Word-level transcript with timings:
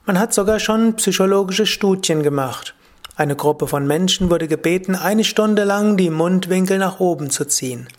Man 0.06 0.18
hat 0.18 0.34
sogar 0.34 0.62
schon 0.62 0.96
psychologische 0.96 1.66
Studien 1.66 2.24
gemacht. 2.24 2.76
Eine 3.18 3.36
Gruppe 3.36 3.68
von 3.68 3.86
Menschen 3.86 4.30
wurde 4.30 4.48
gebeten, 4.48 4.96
eine 4.96 5.26
Stunde 5.26 5.66
lang 5.66 5.98
die 5.98 6.10
Mundwinkel 6.10 6.78
nach 6.78 7.02
oben 7.02 7.30
zu 7.30 7.44
ziehen. 7.44 7.90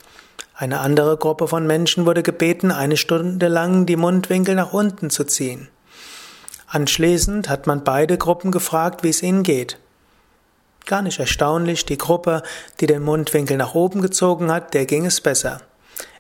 Eine 0.55 0.81
andere 0.81 1.19
Gruppe 1.19 1.49
von 1.49 1.67
Menschen 1.67 2.07
wurde 2.07 2.23
gebeten, 2.23 2.71
eine 2.71 2.97
Stunde 2.97 3.49
lang 3.49 3.85
die 3.85 3.97
Mundwinkel 3.97 4.55
nach 4.55 4.73
unten 4.73 5.11
zu 5.11 5.25
ziehen. 5.25 5.69
Anschließend 6.67 7.51
hat 7.51 7.67
man 7.67 7.85
beide 7.85 8.17
Gruppen 8.17 8.53
gefragt, 8.53 9.03
wie 9.03 9.11
es 9.11 9.23
ihnen 9.23 9.43
geht. 9.43 9.79
Gar 10.87 11.03
nicht 11.03 11.19
erstaunlich, 11.19 11.85
die 11.85 11.99
Gruppe, 11.99 12.43
die 12.81 12.87
den 12.87 13.03
Mundwinkel 13.03 13.59
nach 13.59 13.75
oben 13.75 14.01
gezogen 14.01 14.51
hat, 14.51 14.73
der 14.73 14.87
ging 14.87 15.05
es 15.05 15.21
besser 15.21 15.61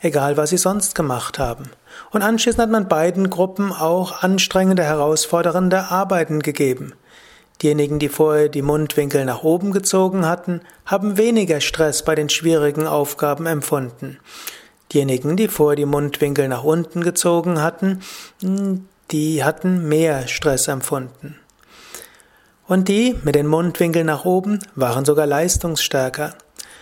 egal 0.01 0.37
was 0.37 0.51
sie 0.51 0.57
sonst 0.57 0.95
gemacht 0.95 1.39
haben. 1.39 1.71
Und 2.11 2.23
anschließend 2.23 2.63
hat 2.63 2.71
man 2.71 2.89
beiden 2.89 3.31
Gruppen 3.31 3.73
auch 3.73 4.23
anstrengende, 4.23 4.85
herausfordernde 4.85 5.91
Arbeiten 5.91 6.41
gegeben. 6.41 6.95
Diejenigen, 7.63 7.99
die 7.99 8.11
vorher 8.11 8.49
die 8.49 8.63
Mundwinkel 8.63 9.25
nach 9.25 9.43
oben 9.43 9.73
gezogen 9.73 10.27
hatten, 10.27 10.61
haben 10.85 11.17
weniger 11.17 11.61
Stress 11.61 12.05
bei 12.05 12.15
den 12.15 12.29
schwierigen 12.29 12.87
Aufgaben 12.87 13.47
empfunden. 13.47 14.19
Diejenigen, 14.93 15.37
die 15.37 15.49
vorher 15.49 15.77
die 15.77 15.87
Mundwinkel 15.87 16.49
nach 16.49 16.65
unten 16.65 17.03
gezogen 17.03 17.63
hatten, 17.63 18.03
die 19.11 19.43
hatten 19.43 19.89
mehr 19.89 20.29
Stress 20.29 20.69
empfunden. 20.69 21.37
Und 22.69 22.89
die 22.89 23.17
mit 23.23 23.35
den 23.35 23.47
Mundwinkeln 23.47 24.07
nach 24.07 24.25
oben 24.25 24.59
waren 24.75 25.05
sogar 25.05 25.27
leistungsstärker. 25.27 26.35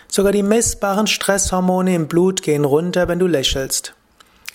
Sogar 0.07 0.31
die 0.31 0.43
messbaren 0.43 1.07
Stresshormone 1.07 1.95
im 1.95 2.07
Blut 2.07 2.41
gehen 2.41 2.65
runter, 2.65 3.07
wenn 3.07 3.19
du 3.19 3.27
lächelst. 3.27 3.93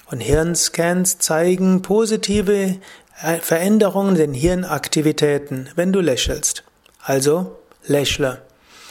Und 0.07 0.21
Hirnscans 0.21 1.19
zeigen 1.19 1.83
positive 1.83 2.77
äh, 3.23 3.37
Veränderungen 3.41 4.17
in 4.17 4.33
den 4.33 4.35
Hirnaktivitäten, 4.35 5.69
wenn 5.77 5.93
du 5.93 6.01
lächelst. 6.01 6.65
Also 7.03 7.59
lächle. 7.87 8.43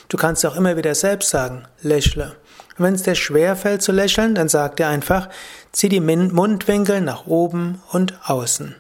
Du 0.08 0.18
kannst 0.18 0.46
auch 0.46 0.56
immer 0.56 0.78
wieder 0.78 0.96
selbst 0.96 1.30
sagen, 1.30 1.64
lächle. 1.82 2.36
Und 2.78 2.86
wenn 2.86 2.94
es 2.96 3.04
dir 3.04 3.16
schwer 3.16 3.56
fällt 3.56 3.82
zu 3.82 3.92
lächeln, 3.92 4.36
dann 4.36 4.50
sag 4.50 4.78
dir 4.78 4.88
einfach, 4.88 5.30
zieh 5.72 5.90
die 5.90 6.00
Mundwinkel 6.00 7.02
nach 7.02 7.28
oben 7.28 7.82
und 7.92 8.18
außen. 8.24 8.76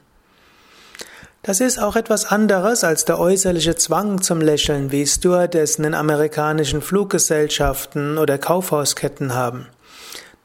Das 1.49 1.61
ist 1.61 1.79
auch 1.79 1.95
etwas 1.95 2.25
anderes 2.25 2.83
als 2.83 3.05
der 3.05 3.19
äußerliche 3.19 3.75
Zwang 3.75 4.21
zum 4.21 4.39
Lächeln, 4.39 4.91
wie 4.91 5.07
Stewardessen 5.07 5.83
in 5.83 5.95
amerikanischen 5.95 6.79
Fluggesellschaften 6.79 8.19
oder 8.19 8.37
Kaufhausketten 8.37 9.33
haben. 9.33 9.65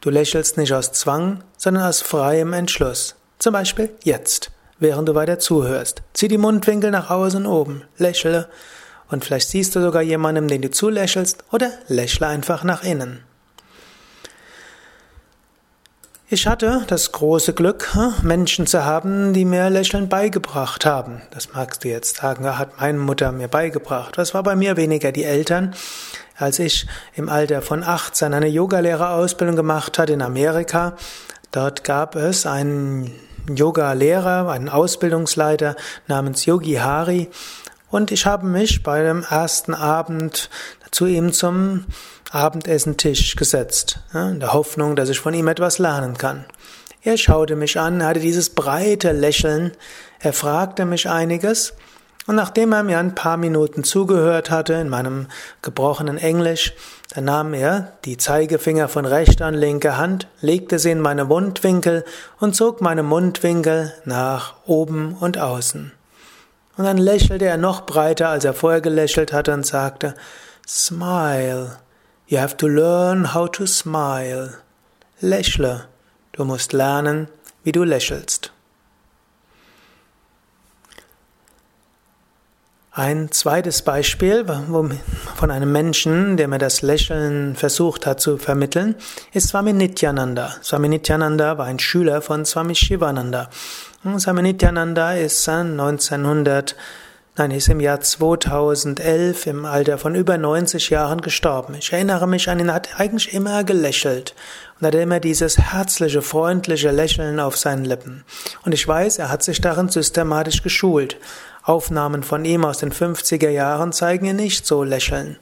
Du 0.00 0.08
lächelst 0.08 0.56
nicht 0.56 0.72
aus 0.72 0.92
Zwang, 0.92 1.44
sondern 1.58 1.82
aus 1.82 2.00
freiem 2.00 2.54
Entschluss. 2.54 3.16
Zum 3.38 3.52
Beispiel 3.52 3.90
jetzt, 4.02 4.50
während 4.78 5.06
du 5.06 5.14
weiter 5.14 5.38
zuhörst. 5.38 6.00
Zieh 6.14 6.28
die 6.28 6.38
Mundwinkel 6.38 6.90
nach 6.90 7.10
außen 7.10 7.44
oben, 7.44 7.82
lächle 7.98 8.48
und 9.10 9.26
vielleicht 9.26 9.50
siehst 9.50 9.76
du 9.76 9.82
sogar 9.82 10.00
jemandem, 10.00 10.48
den 10.48 10.62
du 10.62 10.70
zulächelst 10.70 11.44
oder 11.52 11.70
lächle 11.86 12.28
einfach 12.28 12.64
nach 12.64 12.82
innen. 12.82 13.20
Ich 16.30 16.46
hatte 16.46 16.84
das 16.86 17.12
große 17.12 17.52
Glück, 17.52 17.92
hm, 17.92 18.14
Menschen 18.22 18.66
zu 18.66 18.82
haben, 18.82 19.34
die 19.34 19.44
mir 19.44 19.68
Lächeln 19.68 20.08
beigebracht 20.08 20.86
haben. 20.86 21.20
Das 21.32 21.52
magst 21.52 21.84
du 21.84 21.88
jetzt 21.88 22.16
sagen, 22.16 22.46
hat 22.58 22.80
meine 22.80 22.96
Mutter 22.96 23.30
mir 23.30 23.48
beigebracht. 23.48 24.16
Das 24.16 24.32
war 24.32 24.42
bei 24.42 24.56
mir 24.56 24.78
weniger 24.78 25.12
die 25.12 25.24
Eltern. 25.24 25.74
Als 26.38 26.58
ich 26.60 26.86
im 27.14 27.28
Alter 27.28 27.60
von 27.60 27.84
18 27.84 28.32
eine 28.32 28.48
Yogalehrerausbildung 28.48 29.54
gemacht 29.54 29.98
hatte 29.98 30.14
in 30.14 30.22
Amerika, 30.22 30.96
dort 31.52 31.84
gab 31.84 32.16
es 32.16 32.46
einen 32.46 33.12
Yoga-Lehrer, 33.54 34.48
einen 34.48 34.70
Ausbildungsleiter 34.70 35.76
namens 36.06 36.46
Yogi 36.46 36.76
Hari. 36.76 37.28
Und 37.90 38.10
ich 38.10 38.24
habe 38.24 38.46
mich 38.46 38.82
bei 38.82 39.02
dem 39.02 39.26
ersten 39.28 39.74
Abend 39.74 40.48
zu 40.90 41.04
ihm 41.04 41.34
zum 41.34 41.84
Abendessentisch 42.34 43.36
gesetzt, 43.36 44.00
in 44.12 44.40
der 44.40 44.52
Hoffnung, 44.52 44.96
dass 44.96 45.08
ich 45.08 45.20
von 45.20 45.34
ihm 45.34 45.46
etwas 45.46 45.78
lernen 45.78 46.18
kann. 46.18 46.44
Er 47.02 47.16
schaute 47.16 47.54
mich 47.54 47.78
an, 47.78 48.04
hatte 48.04 48.18
dieses 48.18 48.50
breite 48.50 49.12
Lächeln, 49.12 49.70
er 50.18 50.32
fragte 50.32 50.84
mich 50.84 51.08
einiges, 51.08 51.74
und 52.26 52.34
nachdem 52.34 52.72
er 52.72 52.82
mir 52.82 52.98
ein 52.98 53.14
paar 53.14 53.36
Minuten 53.36 53.84
zugehört 53.84 54.50
hatte 54.50 54.72
in 54.74 54.88
meinem 54.88 55.28
gebrochenen 55.62 56.18
Englisch, 56.18 56.72
dann 57.14 57.26
nahm 57.26 57.54
er 57.54 57.92
die 58.04 58.16
Zeigefinger 58.16 58.88
von 58.88 59.04
rechter 59.04 59.46
und 59.46 59.54
linker 59.54 59.96
Hand, 59.96 60.26
legte 60.40 60.80
sie 60.80 60.90
in 60.90 61.00
meine 61.00 61.26
Mundwinkel 61.26 62.04
und 62.40 62.56
zog 62.56 62.80
meine 62.80 63.04
Mundwinkel 63.04 63.92
nach 64.06 64.54
oben 64.66 65.14
und 65.20 65.38
außen. 65.38 65.92
Und 66.76 66.84
dann 66.84 66.98
lächelte 66.98 67.44
er 67.44 67.58
noch 67.58 67.82
breiter, 67.82 68.30
als 68.30 68.44
er 68.44 68.54
vorher 68.54 68.80
gelächelt 68.80 69.32
hatte 69.32 69.52
und 69.52 69.64
sagte, 69.64 70.16
Smile. 70.66 71.83
You 72.26 72.38
have 72.38 72.56
to 72.56 72.66
learn 72.66 73.34
how 73.34 73.50
to 73.52 73.66
smile. 73.66 74.54
Lächle. 75.20 75.86
Du 76.32 76.44
musst 76.44 76.72
lernen, 76.72 77.28
wie 77.62 77.72
du 77.72 77.84
lächelst. 77.84 78.50
Ein 82.96 83.32
zweites 83.32 83.82
Beispiel 83.82 84.44
von 84.44 85.50
einem 85.50 85.72
Menschen, 85.72 86.36
der 86.36 86.46
mir 86.46 86.58
das 86.58 86.80
Lächeln 86.80 87.56
versucht 87.56 88.06
hat 88.06 88.20
zu 88.20 88.38
vermitteln, 88.38 88.94
ist 89.32 89.48
Swami 89.48 89.72
Nityananda. 89.72 90.54
Swami 90.62 90.88
Nityananda 90.88 91.58
war 91.58 91.66
ein 91.66 91.80
Schüler 91.80 92.22
von 92.22 92.44
Swami 92.44 92.76
Shivananda. 92.76 93.50
Swami 94.18 94.42
Nityananda 94.42 95.14
ist 95.14 95.48
1900 95.48 96.76
Nein, 97.36 97.50
er 97.50 97.56
ist 97.56 97.68
im 97.68 97.80
Jahr 97.80 98.00
2011 98.00 99.48
im 99.48 99.64
Alter 99.64 99.98
von 99.98 100.14
über 100.14 100.38
90 100.38 100.90
Jahren 100.90 101.20
gestorben. 101.20 101.74
Ich 101.74 101.92
erinnere 101.92 102.28
mich 102.28 102.48
an 102.48 102.60
ihn, 102.60 102.68
er 102.68 102.74
hat 102.74 103.00
eigentlich 103.00 103.34
immer 103.34 103.64
gelächelt 103.64 104.36
und 104.78 104.86
hatte 104.86 104.98
immer 104.98 105.18
dieses 105.18 105.58
herzliche, 105.58 106.22
freundliche 106.22 106.92
Lächeln 106.92 107.40
auf 107.40 107.56
seinen 107.56 107.84
Lippen. 107.84 108.24
Und 108.64 108.70
ich 108.70 108.86
weiß, 108.86 109.18
er 109.18 109.32
hat 109.32 109.42
sich 109.42 109.60
darin 109.60 109.88
systematisch 109.88 110.62
geschult. 110.62 111.16
Aufnahmen 111.64 112.22
von 112.22 112.44
ihm 112.44 112.64
aus 112.64 112.78
den 112.78 112.92
50er 112.92 113.48
Jahren 113.48 113.92
zeigen 113.92 114.26
ihn 114.26 114.36
nicht 114.36 114.64
so 114.64 114.84
lächeln. 114.84 115.36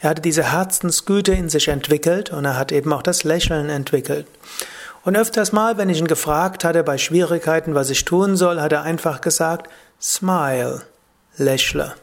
Er 0.00 0.10
hatte 0.10 0.20
diese 0.20 0.52
Herzensgüte 0.52 1.32
in 1.32 1.48
sich 1.48 1.68
entwickelt 1.68 2.28
und 2.30 2.44
er 2.44 2.58
hat 2.58 2.72
eben 2.72 2.92
auch 2.92 3.02
das 3.02 3.24
Lächeln 3.24 3.70
entwickelt. 3.70 4.26
Und 5.02 5.16
öfters 5.16 5.52
mal, 5.52 5.78
wenn 5.78 5.88
ich 5.88 5.98
ihn 5.98 6.08
gefragt 6.08 6.62
hatte 6.62 6.84
bei 6.84 6.98
Schwierigkeiten, 6.98 7.74
was 7.74 7.88
ich 7.88 8.04
tun 8.04 8.36
soll, 8.36 8.60
hat 8.60 8.72
er 8.72 8.82
einfach 8.82 9.22
gesagt, 9.22 9.70
Smile 9.98 10.82
lächle. 11.38 11.94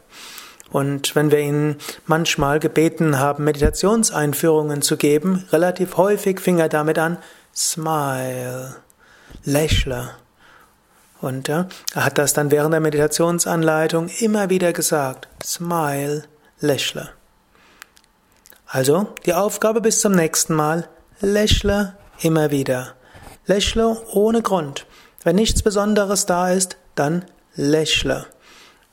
Und 0.70 1.14
wenn 1.14 1.30
wir 1.30 1.38
ihn 1.38 1.76
manchmal 2.06 2.58
gebeten 2.58 3.18
haben, 3.18 3.44
Meditationseinführungen 3.44 4.82
zu 4.82 4.96
geben, 4.96 5.44
relativ 5.52 5.96
häufig 5.96 6.40
fing 6.40 6.58
er 6.58 6.68
damit 6.68 6.98
an, 6.98 7.18
smile, 7.54 8.76
lächle. 9.44 10.10
Und 11.20 11.48
er 11.48 11.68
hat 11.94 12.18
das 12.18 12.32
dann 12.32 12.50
während 12.50 12.72
der 12.72 12.80
Meditationsanleitung 12.80 14.08
immer 14.20 14.50
wieder 14.50 14.72
gesagt, 14.72 15.28
smile, 15.42 16.24
lächle. 16.60 17.10
Also, 18.66 19.14
die 19.24 19.32
Aufgabe 19.32 19.80
bis 19.80 20.00
zum 20.00 20.12
nächsten 20.12 20.54
Mal, 20.54 20.88
lächle 21.20 21.96
immer 22.20 22.50
wieder. 22.50 22.94
Lächle 23.46 23.96
ohne 24.12 24.42
Grund. 24.42 24.86
Wenn 25.22 25.36
nichts 25.36 25.62
Besonderes 25.62 26.26
da 26.26 26.50
ist, 26.50 26.76
dann 26.96 27.24
lächle. 27.54 28.26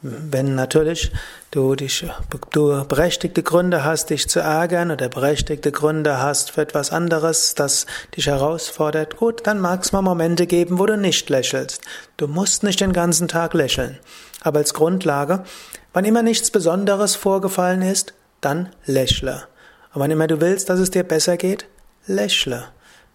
Wenn 0.05 0.53
natürlich 0.53 1.13
du, 1.51 1.75
dich, 1.75 2.05
du 2.51 2.83
berechtigte 2.83 3.41
Gründe 3.41 3.85
hast, 3.85 4.09
dich 4.09 4.27
zu 4.27 4.41
ärgern 4.41 4.91
oder 4.91 5.07
berechtigte 5.07 5.71
Gründe 5.71 6.19
hast 6.19 6.51
für 6.51 6.61
etwas 6.61 6.91
anderes, 6.91 7.55
das 7.55 7.85
dich 8.17 8.27
herausfordert, 8.27 9.15
gut, 9.15 9.47
dann 9.47 9.61
mag 9.61 9.81
es 9.81 9.93
mal 9.93 10.01
Momente 10.01 10.45
geben, 10.45 10.77
wo 10.77 10.85
du 10.85 10.97
nicht 10.97 11.29
lächelst. 11.29 11.81
Du 12.17 12.27
musst 12.27 12.63
nicht 12.63 12.81
den 12.81 12.91
ganzen 12.91 13.29
Tag 13.29 13.53
lächeln. 13.53 13.97
Aber 14.41 14.59
als 14.59 14.73
Grundlage, 14.73 15.45
wann 15.93 16.03
immer 16.03 16.21
nichts 16.21 16.51
Besonderes 16.51 17.15
vorgefallen 17.15 17.81
ist, 17.81 18.13
dann 18.41 18.67
lächle. 18.85 19.47
Und 19.93 20.01
wann 20.01 20.11
immer 20.11 20.27
du 20.27 20.41
willst, 20.41 20.69
dass 20.69 20.81
es 20.81 20.91
dir 20.91 21.03
besser 21.03 21.37
geht, 21.37 21.65
lächle. 22.07 22.65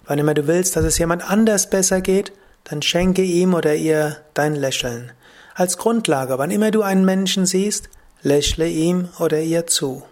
Wann 0.06 0.19
immer 0.19 0.32
du 0.32 0.46
willst, 0.46 0.75
dass 0.75 0.87
es 0.87 0.96
jemand 0.96 1.29
anders 1.29 1.69
besser 1.69 2.00
geht, 2.00 2.32
dann 2.64 2.81
schenke 2.81 3.20
ihm 3.20 3.52
oder 3.52 3.75
ihr 3.75 4.17
dein 4.32 4.55
Lächeln. 4.55 5.12
Als 5.58 5.76
Grundlage, 5.76 6.38
wann 6.38 6.52
immer 6.52 6.70
du 6.70 6.82
einen 6.82 7.05
Menschen 7.05 7.44
siehst, 7.44 7.88
lächle 8.22 8.69
ihm 8.69 9.08
oder 9.19 9.40
ihr 9.40 9.66
zu. 9.66 10.05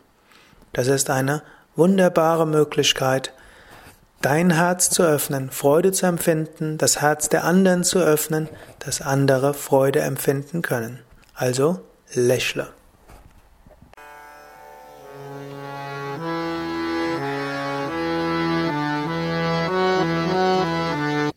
Das 0.73 0.89
ist 0.89 1.09
eine 1.09 1.41
wunderbare 1.77 2.49
Möglichkeit, 2.49 3.33
dein 4.21 4.51
Herz 4.51 4.91
zu 4.91 5.05
öffnen, 5.05 5.53
Freude 5.53 5.93
zu 5.93 6.07
empfinden, 6.07 6.79
das 6.79 7.01
Herz 7.01 7.29
der 7.29 7.45
anderen 7.45 7.85
zu 7.85 8.01
öffnen, 8.01 8.49
dass 8.81 9.01
andere 9.01 9.55
Freude 9.55 10.01
empfinden 10.01 10.63
können. 10.63 10.99
Also 11.37 11.79
lächle. 12.13 12.67